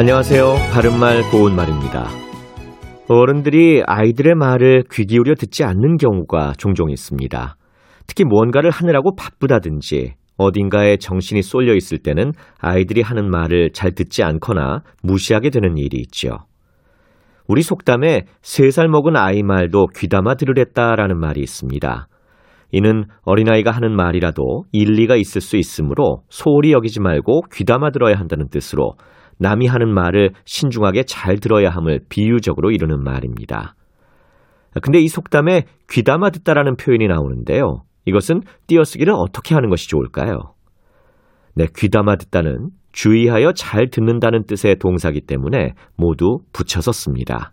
[0.00, 0.54] 안녕하세요.
[0.72, 2.08] 바른말 고운말입니다.
[3.06, 7.56] 어른들이 아이들의 말을 귀 기울여 듣지 않는 경우가 종종 있습니다.
[8.06, 14.80] 특히 무언가를 하느라고 바쁘다든지 어딘가에 정신이 쏠려 있을 때는 아이들이 하는 말을 잘 듣지 않거나
[15.02, 16.30] 무시하게 되는 일이 있죠.
[17.46, 22.08] 우리 속담에 세 살 먹은 아이 말도 귀담아 들으랬다라는 말이 있습니다.
[22.72, 28.94] 이는 어린아이가 하는 말이라도 일리가 있을 수 있으므로 소홀히 여기지 말고 귀담아 들어야 한다는 뜻으로
[29.40, 33.74] 남이 하는 말을 신중하게 잘 들어야 함을 비유적으로 이루는 말입니다.
[34.82, 37.82] 근데 이 속담에 귀담아 듣다라는 표현이 나오는데요.
[38.04, 40.38] 이것은 띄어쓰기를 어떻게 하는 것이 좋을까요?
[41.54, 47.52] 네, 귀담아 듣다는 주의하여 잘 듣는다는 뜻의 동사기 때문에 모두 붙여서 씁니다.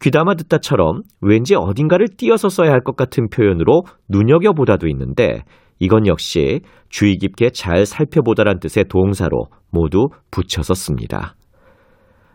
[0.00, 5.42] 귀담아 듣다처럼 왠지 어딘가를 띄어서 써야 할 것 같은 표현으로 눈여겨보다도 있는데
[5.78, 11.34] 이건 역시 주의 깊게 잘 살펴보다란 뜻의 동사로 모두 붙여서 씁니다.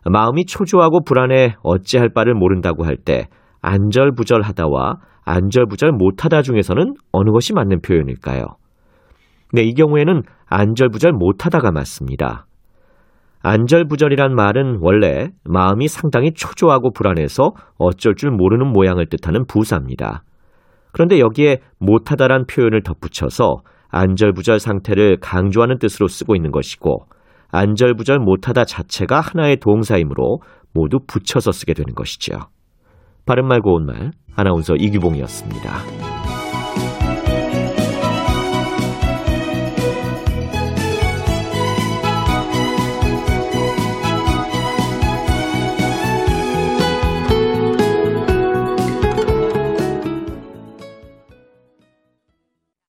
[0.05, 3.27] 마음이 초조하고 불안해 어찌할 바를 모른다고 할 때
[3.61, 8.45] 안절부절하다와 안절부절 못하다 중에서는 어느 것이 맞는 표현일까요?
[9.53, 12.45] 네, 이 경우에는 안절부절 못하다가 맞습니다.
[13.41, 20.23] 안절부절이란 말은 원래 마음이 상당히 초조하고 불안해서 어쩔 줄 모르는 모양을 뜻하는 부사입니다.
[20.93, 23.57] 그런데 여기에 못하다란 표현을 덧붙여서
[23.89, 27.05] 안절부절 상태를 강조하는 뜻으로 쓰고 있는 것이고
[27.51, 30.39] 안절부절 못하다 자체가 하나의 동사이므로
[30.73, 32.37] 모두 붙여서 쓰게 되는 것이죠.
[33.25, 36.12] 바른말 고운말 아나운서 이규봉이었습니다.